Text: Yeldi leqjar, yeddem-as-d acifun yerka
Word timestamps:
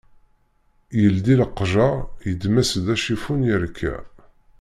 Yeldi 0.99 1.35
leqjar, 1.41 1.95
yeddem-as-d 2.27 2.87
acifun 2.93 3.41
yerka 3.49 3.95